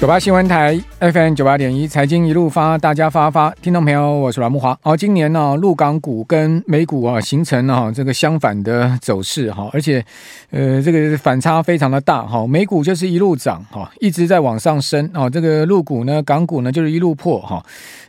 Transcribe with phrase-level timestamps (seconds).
[0.00, 4.78] 九八新闻台 FM 九八点一，财经一路发，大家发发，听众朋友，我是阮木华。
[4.80, 10.04] 好，今年呢、啊，陆港股跟美股啊，形成了这个相反的走势哈，而且
[10.50, 12.46] 呃，这个反差非常的大哈。
[12.46, 15.28] 美股就是一路涨哈，一直在往上升啊。
[15.28, 17.60] 这个陆股呢，港股呢，就是一路破哈。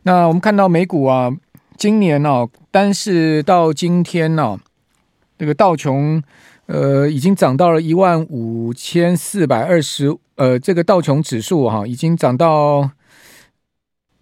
[0.03, 1.31] 那我们看到美股啊，
[1.75, 4.59] 今年呢、啊，单是到今天呢、啊，
[5.39, 6.21] 这个道琼。
[6.71, 12.91] 呃，已经涨到了一万五千四百二十，呃，这个道琼指数哈，已经涨到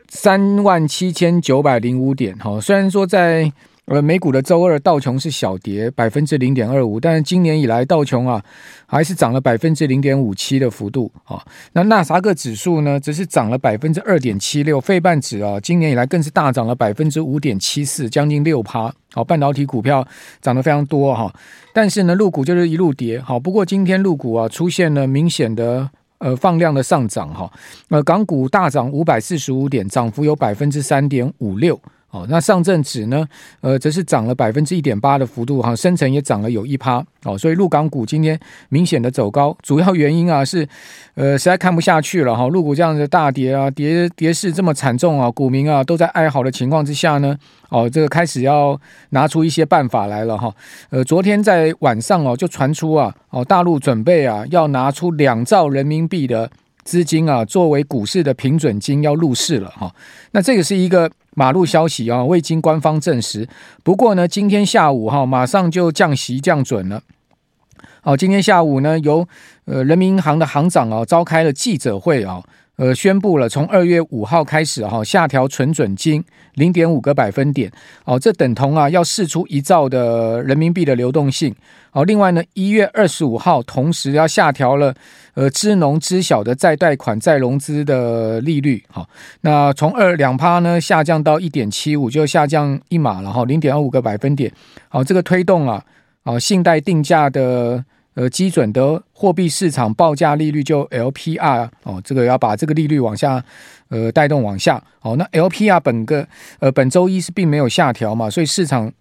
[0.07, 2.57] 三万七千九百零五点哈。
[2.61, 3.51] 虽然说在
[3.87, 8.43] 呃，美股的周二道琼是小跌百分之零点二五，但是今年以来道琼啊
[8.85, 11.41] 还是涨了百分之零点五七的幅度啊。
[11.71, 18.93] 那纳斯达克指数呢，则是涨了百分之二点七六，费半指啊，今年以来更是大涨了百分之五点七四，将近六趴。
[19.13, 20.05] 好，半导体股票
[20.41, 21.33] 涨得非常多哈，
[21.73, 23.17] 但是呢，陆股就是一路跌。
[23.21, 27.49] 好，不过今天陆股啊出现了明显的呃放量的上涨哈，
[27.87, 31.79] 呃，港股大涨五百四十五点，涨幅有百分之三点五六。
[32.09, 33.27] 哦，那上证指呢？
[33.59, 37.05] 呃，则是涨了百分之一点八的幅度，哈，深成也涨了有一趴。
[37.25, 40.65] 哦，所以陆港股今天明显的走高，主要原因啊是，
[41.15, 42.47] 呃，实在看不下去了哈。
[42.47, 48.79] 陆股这样的大跌啊，跌跌势这么惨重啊，股民啊都在哀嚎的情况之下呢，哦，这个开始要
[49.09, 50.49] 拿出一些办法来了哈。
[50.89, 56.49] 呃，昨天在晚上哦，就传出啊，哦，大陆准备啊要拿出两兆人民币的
[56.85, 59.93] 资金啊，作为股市的平准金要入市了哈。
[60.31, 61.11] 那这个是一个。
[61.37, 63.47] 马路消息啊，未经官方证实。
[63.83, 67.03] 不过呢，今天下午哈，马上就降息降准了。
[68.01, 69.27] 好，今天下午呢，由
[69.65, 72.43] 呃人民银行的行长啊召开了记者会啊。
[72.77, 76.23] 呃，宣布了从二月五号开始哈，下调存准金
[76.53, 77.71] 零点五个百分点，
[78.05, 81.53] 哦，这等同啊要释出一兆的人民币的流动性。
[81.91, 84.93] 哦，另外呢，一月二十五号同时要下调了
[85.33, 89.03] 呃支农支小的再贷款再融资的利率，哈，
[89.41, 94.51] 那从二两趴呢下降到一点七五，就下降一码了哈，零点二五个百分点。
[94.87, 95.83] 好，这个推动啊，
[96.21, 97.83] 啊，信贷定价的。
[98.17, 103.43] 呃，基准的货币市场报价利率就 LPR 哦，这个要把这个利率往下，
[103.89, 104.83] 呃，带动往下。
[105.01, 108.91] 哦，那 LPR 本个呃本周一是并没有下调嘛，所以市场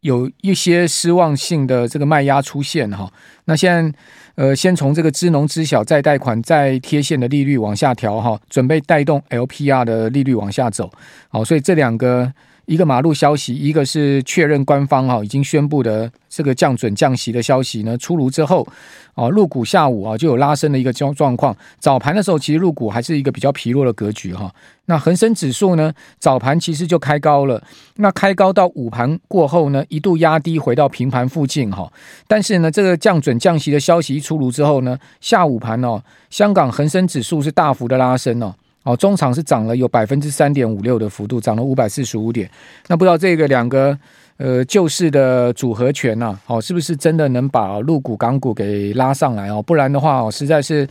[0.00, 3.08] 有一些失望性的这个卖压出现哈。
[3.44, 3.98] 那现在
[4.34, 10.90] 呃，先从这个支农知晓再贷款再贴现的利率往下调哈，准备带动 LPR 的利率往下走。
[11.28, 12.32] 好，所以这两个。
[12.66, 18.66] 一个马路消息，一个是确认官方哈已经宣布的这个降准降息的消息呢出炉之后，
[19.14, 21.56] 啊，入股下午啊就有拉升的一个状状况。
[21.78, 24.52] 早盘的时候，其实入股还是一个比较疲弱的格局哈。
[24.86, 27.62] 那恒生指数呢，早盘其实就开高了，
[27.96, 31.92] 那开高到午盘过后呢，一度压低回到平盘附近哈。
[32.26, 38.54] 但是呢，这个降准降息的消息一出炉之后呢，下午盘哦，香港恒生指数是大幅的拉升哦。
[38.86, 42.48] 哦，中场是涨了有百分之三点五六的幅度，涨了五百四十五点。
[42.86, 43.98] 那不知道这个两个
[44.36, 49.60] 呃救市的组合拳呐，哦，是不是真的能把陆股港股给拉上来哦？
[49.60, 50.88] 不然的话哦，实在是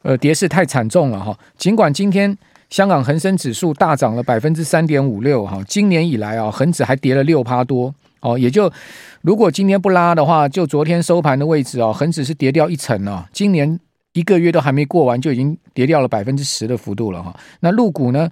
[0.00, 1.38] 呃跌势太惨重了哈。
[1.58, 2.34] 尽管今天
[2.70, 8.38] 香港恒生指数大涨了百分之三点五六哈，今年以来啊，恒指还跌了六趴多哦。
[8.38, 8.72] 也就
[9.20, 13.28] 如果今天不拉的话，就昨天收盘的位置哦，恒指是跌掉一成啊。
[13.34, 13.78] 今年。
[14.14, 17.38] 一个月都还没过完，就已经跌掉了百分之十的幅度了哈。
[17.60, 18.30] 那入股呢，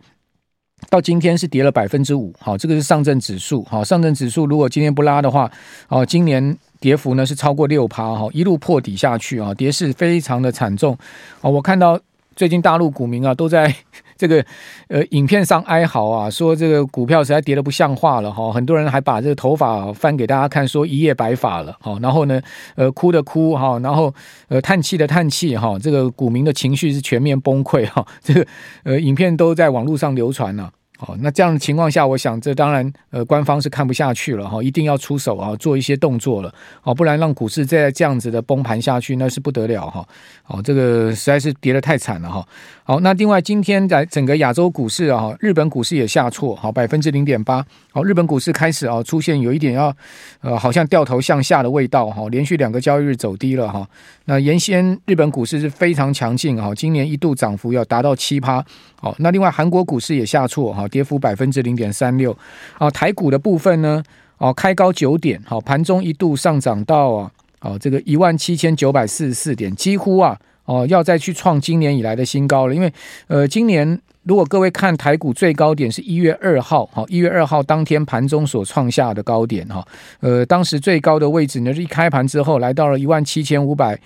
[0.89, 2.33] 到今天是跌了百分之五。
[2.41, 3.63] 好，这个是上证指数。
[3.65, 5.53] 好，上证指数如果今天不拉的话，
[5.89, 10.97] 哦，今年跌幅呢是超过六趴哈，一路破底下去啊，跌势非常的惨重。
[11.43, 12.01] 啊，我看到。
[12.35, 13.73] 最近大陆股民啊，都在
[14.23, 14.45] 这个
[14.87, 18.53] 呃影片上哀嚎啊，说这个股票实在跌得不像话了哈。
[18.53, 21.77] 很多人还把这个头发翻给大家看，说一夜白发了。
[21.81, 22.41] 好，然后呢，
[22.77, 24.15] 呃，哭的哭哈，然后
[24.47, 25.77] 呃，叹气的叹气哈。
[25.77, 28.07] 这个股民的情绪是全面崩溃哈。
[28.23, 28.47] 这个
[28.85, 30.71] 呃，影片都在网络上流传了。
[31.05, 36.55] 哦，那这样的情况下，我想这当然呃，官方是看不下去了哈，一定要出手啊，做一些动作了，
[36.85, 40.07] 哦，不然让股市再这样子的崩盘下去，那是不得了哈。
[40.47, 42.47] 哦，这个实在是跌得太惨了哈。
[42.85, 47.65] 好，那另外今天在整个亚洲股市啊，日本股市也下挫，好百分之零点八。
[47.93, 49.95] 好，日本股市开始啊出现有一点要
[50.41, 53.89] 呃，好像掉头向下的味道哈，连续两个交易日走低了哈。
[54.25, 58.65] 那原先日本股市是非常强劲哈，今年一度涨幅要达到七趴。
[58.97, 60.89] 好，那另外韩国股市也下挫哈。
[60.89, 62.37] 跌幅百分之零点三六，
[62.79, 64.03] 啊，台股的部分呢，
[64.39, 67.31] 哦，开高九点，好，盘中一度上涨到啊，
[67.61, 70.37] 哦，这个一万七千九百四十四点，几乎啊，
[70.73, 72.75] 哦，要再去创今年以来的新高了。
[72.75, 72.91] 因为，
[73.27, 79.87] 呃，今年如果各位看台股最高点是一月二号，好，一月二号当天盘中所创下的高点，哈，
[80.21, 83.99] 呃，当时最高的位置呢，是一开盘之后来到了一万七千五百，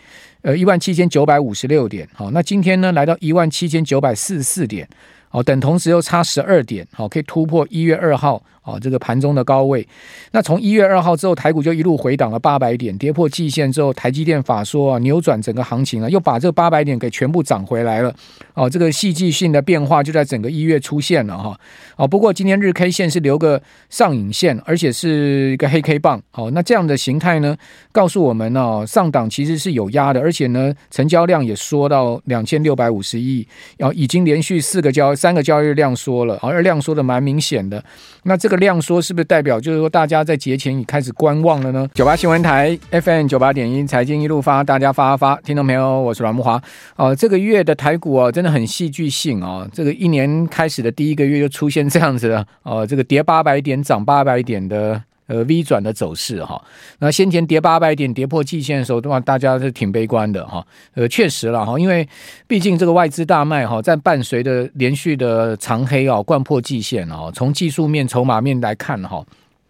[0.43, 4.89] 呃，一万七千九百五十六点，好，那今天呢，来到一万七千九百四十四点。
[5.33, 8.43] 哦，等同时又差十二点，好，可以突破一月二号。
[8.67, 9.87] 哦，这个盘中的高位，
[10.33, 18.13] 那从一月二号之后，台股就一路回档了八百点，跌破季线之后，台积电法说啊，扭转整个行情啊，又把这八百点给全部涨回来了。
[18.55, 21.57] 哦，这个戏剧性的变化就在整个一月出现了哈。
[21.95, 26.21] 哦，不过今天日 K 线是留个上影线，而且是一个黑 K 棒。
[26.33, 27.57] 哦，那这样的形态呢，
[27.93, 33.47] 告诉我们呢，上档其实是有压的，而且呢，成交量也缩到两千六百五十亿，
[33.77, 37.81] 然后已经连续四个交三个交易量缩了，而量缩的蛮明显的。
[38.25, 38.56] 那这个。
[38.57, 41.89] 量缩是不是代表就是说大家在节前已开始观望了呢？
[41.95, 46.57] 九八新闻台 FM 九八点一财经一路发，大家发发发，听众朋友，我是阮木华。
[46.97, 49.69] 哦、呃，这个月的台股啊，真的很戏剧性啊、哦！
[49.73, 55.03] 这个一年开始的第一个月就出现这样子的，呃，这个跌八百点涨八百点的。
[55.27, 56.63] 呃，V 转的走势哈，
[57.01, 60.65] 那先前跌八百点跌破季线的时候，的话大家是挺悲观的哈。
[60.95, 62.09] 呃，确实了哈，因为
[62.47, 69.25] 毕竟这个外资大卖哈，在伴随着连续的长黑啊，掼破季线啊，从技术面、筹码面来看哈，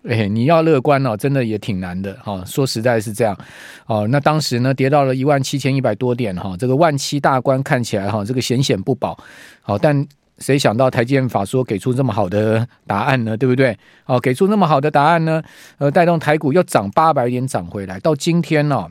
[0.06, 2.42] 哎，你要乐观哦，真的也挺难的哈。
[2.44, 3.34] 说实在是这样
[3.86, 4.06] 哦。
[4.08, 9.18] 那当时呢，跌到了一万七千一百多点哈，这个万七大关看起来哈，这个险险不保。
[9.62, 10.06] 好，但。
[10.38, 13.36] 谁想到台积电法说给出这么好的答案呢？
[13.36, 13.76] 对不对？
[14.04, 15.42] 哦，给出那么好的答案呢？
[15.78, 18.90] 呃，带动台股又涨八百点涨回来，到今天呢、哦，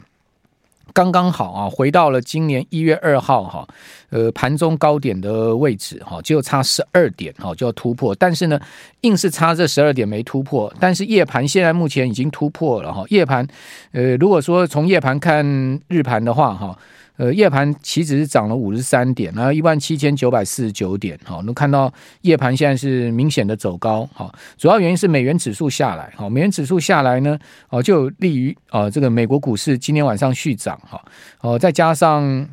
[0.91, 3.67] 刚刚好啊，回到了今年一月二号哈，
[4.09, 8.15] 呃，盘中高点的位置哈，就差十二点哈，就要突破。
[8.15, 8.59] 但是呢，
[9.01, 10.73] 硬是差这十二点没突破。
[10.79, 13.47] 但是夜盘现在目前已经突破了哈，夜盘
[13.91, 15.45] 呃，如果说从夜盘看
[15.89, 16.75] 日盘的话哈。
[17.17, 21.91] 呃，夜盘期指是涨了五十三点，然后一万七千九百四十九点，好，能看到
[22.21, 27.39] 夜盘现在是明显的走高，好，主要原因是美元指数下来，好，美元指数下来呢，
[27.69, 31.01] 哦，就有利于啊这个美国股市今天晚上续涨，哈，
[31.39, 32.45] 哦，再加上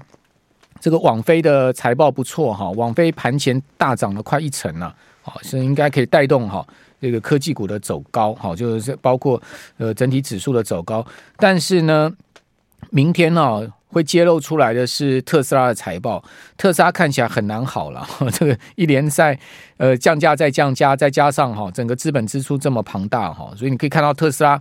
[0.79, 6.65] 这个网飞的财报不错，哈，网飞盘前大涨了快一成了，好，是应该可以带动哈
[7.01, 9.43] 这个科技股的走高，好，就是包括
[9.79, 11.05] 呃整体指数的走高，
[11.37, 12.13] 但是呢，
[12.91, 13.73] 明天呢？
[13.93, 16.25] 会揭露出来的是特斯拉的财报，
[16.57, 18.09] 特斯拉看起来很难好了。
[18.33, 19.39] 这个一连赛，
[19.77, 24.59] 呃，降价再降价，再加上哈，整个资本支出这么庞大哈，所以你可以看到特斯拉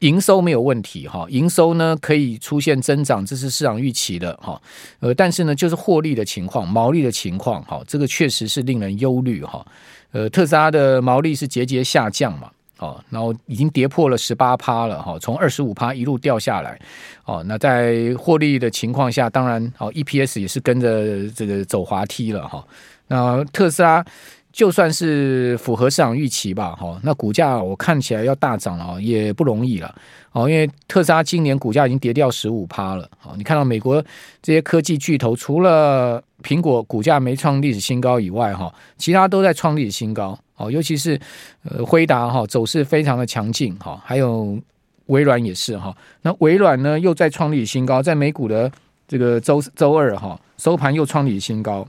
[0.00, 4.60] 营收没有问题哈，营收呢可以出现增长，这是市场预期的哈。
[4.98, 9.64] 呃，但是呢，就是获利的情况、毛利的情况哈，这个确实是令人忧虑哈。
[10.10, 12.50] 呃，特斯拉的毛利是节节下降嘛。
[12.82, 16.76] 哦，然后已经跌破了十八趴了哈，从二十五趴一路掉下来。
[17.24, 22.64] 哦，那在获利的情况下，当然哦，EPS 也是跟着这个走滑梯了哈。
[23.06, 24.04] 那特斯拉
[24.50, 29.94] 就算是符合市场预期吧，哈，那股价我看起来要大涨了也不容易了。
[30.32, 33.08] 哦，因为特斯拉今年股价已经跌掉十五趴了。
[33.22, 34.02] 哦，你看到美国
[34.42, 40.38] 这些科技巨头，除了苹果股价没创历史新高以外，哈，其他都在创历史新高。
[40.56, 41.20] 哦，尤其是
[41.64, 44.58] 呃，辉达哈走势非常的强劲哈，还有
[45.06, 45.94] 微软也是哈。
[46.22, 48.70] 那微软呢又在创历史新高，在美股的
[49.08, 51.86] 这个周周二哈收盘又创历史新高，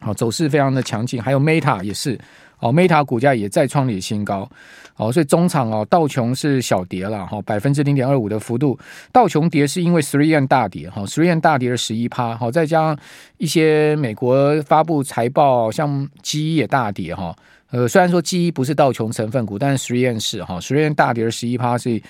[0.00, 1.20] 好，走势非常的强劲。
[1.20, 2.18] 还有 Meta 也是，
[2.62, 4.48] 哦，Meta 股价也在创历史新高。
[4.96, 8.78] 哦，所以中场哦，道琼是小跌了哈，百分之零点二五的幅度。
[9.10, 12.98] 道琼跌是因为 Three N 大跌哈，Three N 大跌了十一趴，好，再加上
[13.38, 17.34] 一些美国发布财报，像 GE 也大跌哈。
[17.70, 22.00] 呃，虽然说 GE 不是道琼成分股，但是 Three N 是哈，3M 大跌了十一趴，所以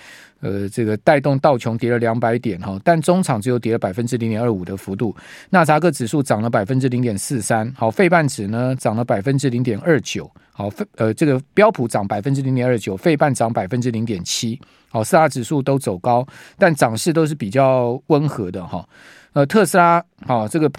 [0.41, 5.15] 呃，这个带动道琼跌了两百点哈，但中场只有跌了百分之零点二五的幅度。
[5.51, 18.87] 纳扎克指数涨了百分之零点四三，好，费半指呢涨了百分之零点二九，好，呃，这个标普涨百分之零点二九，费半涨百分之零点七，好，四大指数都走高，但涨势都是比较温和的哈。
[19.33, 20.71] 呃，特斯拉，好，这个。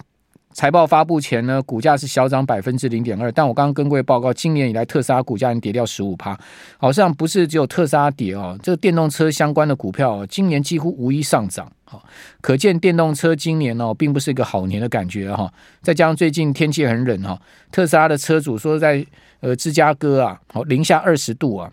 [0.56, 6.40] 财报发布前呢，股价是小涨百分之零点二，但我刚刚跟各位报告，今年以来特斯拉股价已经跌掉十五趴，
[6.78, 12.06] 好像不是只有特斯拉跌哦，这个电动车相关的股票今年几乎无一上涨，好，
[12.40, 15.52] 可见电动车今年哦，并不是一个好年的感觉哈，
[15.82, 19.04] 再加上最近天气很冷哈，特斯拉的车主说在
[19.44, 21.70] 呃芝加哥啊，好零下二十度啊。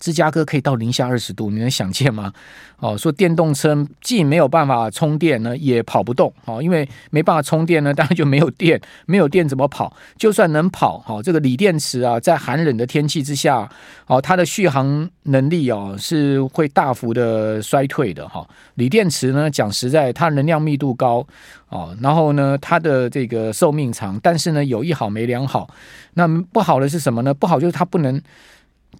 [0.00, 2.32] 芝加哥可以到零下二十度，你能想见吗？
[2.78, 6.32] 哦，说电动车既没有办法充电呢，也跑不动。
[6.46, 9.94] 哦，因为没办法充电呢，当然就没有电，没有电怎么跑？
[10.16, 13.70] 就算能跑，哦，这个锂电池啊，在寒冷的天气之下，
[14.06, 18.28] 哦，它的续航能力哦是会大幅的衰退的。
[18.28, 18.44] 哈，
[18.74, 21.24] 锂电池呢，讲实在，它能量密度高，
[21.68, 25.68] 哦，然后呢，它的这个寿命长，但是呢，有一好没两好。
[26.14, 27.32] 那不好的是什么呢？
[27.32, 28.20] 不好就是它不能。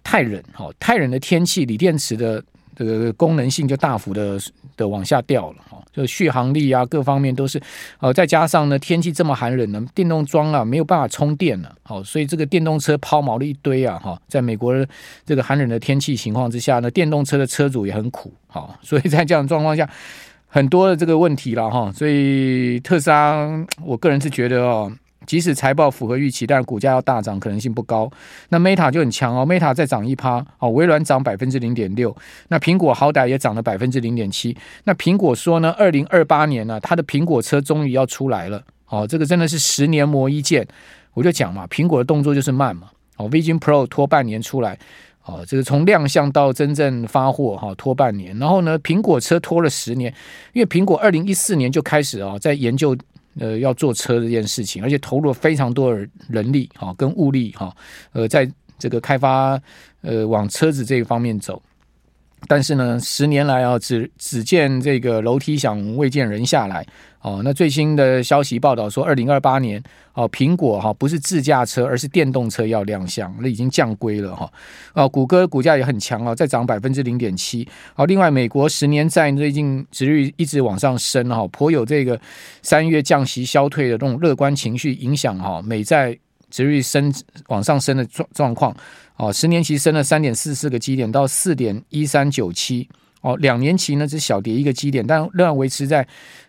[0.03, 2.43] 太冷，哈，太冷的天气，锂电池的
[2.75, 4.39] 这个功能性就大幅的
[4.75, 7.61] 的往下掉了，哈，就续航力啊，各方面都是，
[7.99, 14.73] 呃，再加上呢，天气这么寒冷呢，电动桩啊没有办法充电了，好，所以这个电动车抛锚了一堆啊，哈，在美国
[15.25, 19.87] 这个寒冷的天气情况之下呢，电动车的车主也很苦，哈，所以在这样的状况下，
[20.47, 23.47] 很多的这个问题了，哈，所以特斯拉，
[23.83, 24.91] 我个人是觉得哦。
[25.25, 28.09] 即使财报符合预期，但是股价要大涨可能性不高。
[28.49, 32.15] 那 Meta 就很强哦，Meta 再涨一趴哦，微软涨百分之零点六。
[32.49, 34.55] 那苹果好歹也涨了百分之零点七。
[34.83, 38.61] 那苹果说呢，二零二八年呢、它的苹果车终于要出来了。
[38.87, 40.67] 哦，这个真的是十年磨一剑。
[41.13, 42.89] 我就讲嘛，苹果的动作就是慢嘛。
[43.17, 44.77] 哦，Vision Pro 拖半年出来。
[45.25, 48.37] 哦，这个从亮相到真正发货哈，拖半年。
[48.39, 50.13] 然后呢，苹果车拖了十年，
[50.51, 52.95] 因为苹果二零一四年就开始啊，在研究。
[53.39, 57.75] 呃，要坐车这件事情，而且投入了非常多的人力哈，跟物力哈，
[58.11, 59.59] 呃，在这个开发
[60.01, 61.61] 呃往车子这一方面走。
[62.47, 66.85] 但是呢，十年来啊，只只见这个楼梯响，未见人下来。
[67.21, 69.81] 哦，那最新的消息报道说，二零二八年
[70.13, 74.51] 哦，苹果哈不是自驾车，而是电动车要亮相，那已经降规了哈。
[74.93, 77.65] 哦，谷歌股价也很强啊，再涨百分之零点七。
[77.93, 82.19] 好，另外美国十年债最近殖率一直往上升哈，颇有这个
[82.61, 86.17] 三月降息消退的这种乐观情绪影响哈，美债
[86.49, 87.09] 殖率升
[87.47, 88.75] 往上升的状状况。
[89.17, 92.87] 哦，十年期升了三点四四个基点到四点一三九七。
[93.21, 96.05] 哦，两年期呢只小跌一个基点，但仍然维持在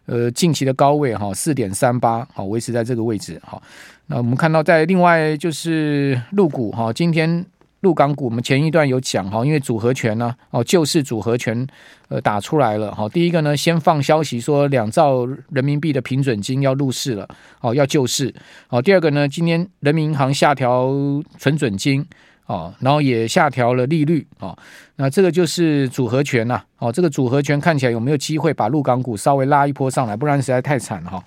[0.07, 3.63] 呃近期的高位哈，四点三八，好，维持在这个位置哈。
[4.09, 7.47] 那我们看到在另外就是陆股哈，今天
[7.83, 11.65] 陆港股我们前一段有讲哈，因为组合拳呢哦救市组合拳
[12.09, 13.09] 呃打出来了哈。
[13.09, 17.29] 第一个呢先放消息说两兆人民币的平准金要入市了，
[17.61, 18.35] 哦要救市。
[18.69, 20.91] 哦，第二个呢今天人民银行下调
[21.39, 22.05] 存准金。
[22.47, 24.55] 哦，然后也下调了利率哦，
[24.97, 30.15] 那这个就是组合拳呐、哦，这个组合拳看起来有没有机会把陆港股稍微拉一波上来？
[30.15, 31.25] 不然实在太惨了哈。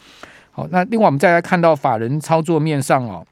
[0.52, 3.26] 好，那另外我们再来看到法人操作面上哦，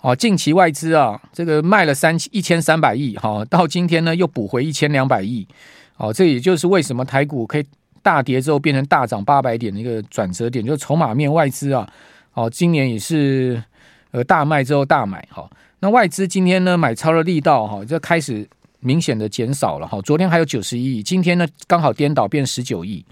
[0.00, 5.46] 哦，近期外资啊，这个卖了三一千三百亿，哈，到今天呢又补回一千两百亿，
[5.96, 7.64] 哦，这也就是为什么台股可以
[8.02, 11.88] 大跌之后变成大涨八百点的一个转折点，就是筹码面外资啊，
[12.32, 13.62] 哦，今年也是
[14.10, 15.48] 呃大卖之后大买哈。
[15.84, 18.48] 那外资今天呢买超的力道哈，就开始
[18.80, 20.00] 明显的减少了哈。
[20.00, 23.04] 昨天还有九十一亿，今天呢刚好颠倒变十九亿。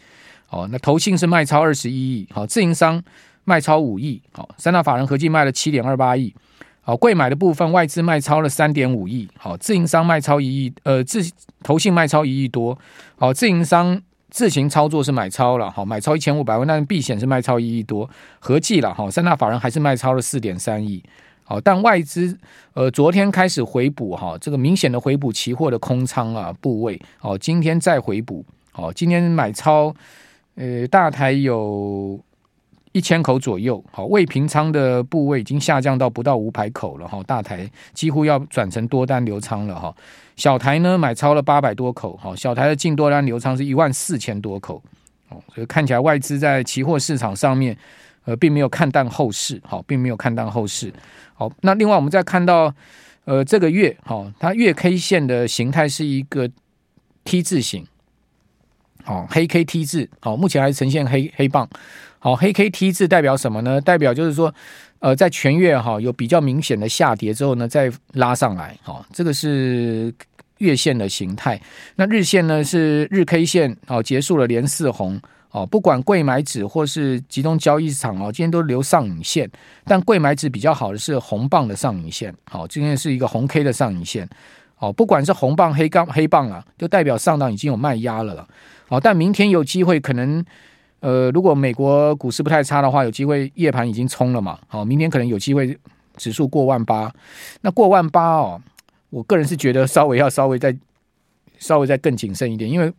[0.49, 3.03] 哦，那投信是卖超二十一亿，好，自营商
[3.45, 6.35] 卖超五亿，好，三大法人合计卖了七点二八亿。
[6.81, 11.21] 好，贵买的部分外资卖超了三点五亿，好，自营商卖超一亿，呃，自
[11.63, 12.79] 投信卖超一亿多，
[13.19, 14.01] 好，自营商
[14.31, 21.03] 自行操作是买超了，好，买超一千五百万，但是避险是卖超一亿多，合计了，好，三大法人还是卖超了四点三亿。
[21.53, 22.35] 好，但外资
[22.73, 28.43] 呃昨天开始回补哈，这个明显的回补期货的空仓啊部位，哦，今天再回补，
[28.73, 29.95] 哦，今天买超
[30.55, 32.19] 呃大台有
[32.93, 39.95] 一千口左右，好，未平仓的部位已经下降到不到五百口了哈，大台几乎要转成多单留仓了哈，
[40.37, 44.83] 小台呢买超了八百多口，好，小台的净多单留仓是一万四千多口，
[45.29, 47.77] 哦，所以看起来外资在期货市场上面
[48.25, 50.93] 呃并没有看淡后市，好，并没有看淡后市。
[51.35, 52.73] 好，那另外我们再看到，
[53.25, 56.49] 呃，这个月，哈，它月 K 线的形态是一个
[57.25, 57.85] T 字形，
[59.03, 61.69] 好，黑 K T 字，好，目前还呈现黑黑棒，
[62.19, 63.81] 好，黑 K T 字代表什么呢？
[63.81, 64.55] 代表就是说，
[65.01, 70.15] 呃，在全月哈有比较明显的下跌之后呢，再拉上来，好，这个是
[70.59, 71.61] 月线的形态。
[71.97, 75.21] 那日线呢是日 K 线，好，结束了连四红。
[75.53, 79.49] 哦，不管柜买指或是集中交易场哦，今天都留上影线，
[79.85, 82.35] 但柜买指比较好的是红棒的上影线。
[82.51, 84.29] 好，今天是一个红 K 的上影线。
[84.79, 88.49] 哦，不管是红棒黑杠黑棒啊，就代表上档已经有卖压了了。
[88.89, 90.45] 哦，但明天有机会可能
[91.01, 95.79] 呃，如果美国股市不太差的话，有机会夜盘已经冲了嘛，好，明天可能有机会
[96.17, 97.13] 指数过万八，
[97.61, 98.61] 那过万八哦，
[99.11, 100.77] 我个人是觉得稍微要稍微再
[101.59, 102.93] 稍微再更谨慎一点，因为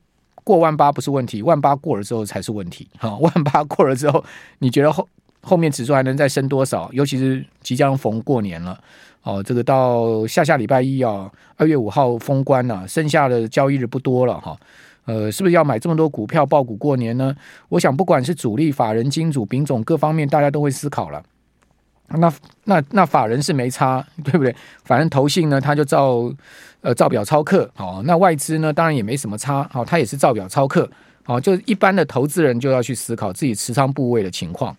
[0.44, 4.24] 过万八不是问题，万八过了之后才是问题， 哈，万八过了之后，
[4.60, 5.08] 你觉得后
[5.42, 6.90] 后面指数还能再升多少？
[6.94, 8.80] 尤其是即将逢过年了。
[9.24, 14.58] 哦，这个到下下礼拜一啊，二月五号封关了，剩下的交易日不多了哈。
[15.06, 17.34] 呃，是不是要买这么多股票抱股过年呢？
[17.70, 21.24] 我想，不管是主力、法人、金主、丙种各方面，大家都会思考了。
[22.10, 22.32] 那
[22.66, 24.56] 那那法人是没差，对不对？
[24.84, 26.32] 反正投信呢，他就照
[26.82, 27.70] 呃照表抄课。
[27.78, 29.68] 哦，那外资呢，当然也没什么差。
[29.74, 30.90] 哦，他也是照表抄课。
[31.26, 34.76] 哦，就一般的投资人就要去思考自己持仓部位的情况。